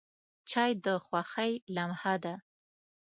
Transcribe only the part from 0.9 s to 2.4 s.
خوښۍ لمحه ده.